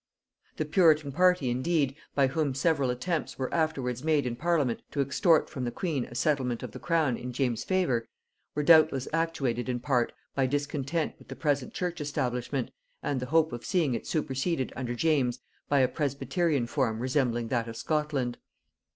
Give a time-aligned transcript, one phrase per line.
[0.57, 5.47] The puritan party indeed, by whom several attempts were afterwards made in parliament to extort
[5.47, 8.07] from the queen a settlement of the crown in James's favor,
[8.55, 12.71] were doubtless actuated in part by discontent with the present church establishment,
[13.03, 15.37] and the hope of seeing it superseded under James
[15.69, 18.39] by a presbyterian form resembling that of Scotland.